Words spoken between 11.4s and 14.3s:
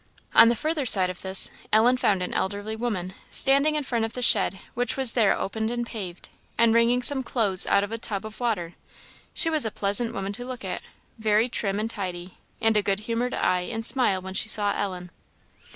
trim and tidy, and a good humored eye and smile